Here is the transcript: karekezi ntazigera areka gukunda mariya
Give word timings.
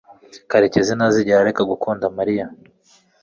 karekezi 0.49 0.91
ntazigera 0.95 1.39
areka 1.41 1.63
gukunda 1.71 2.05
mariya 2.17 2.45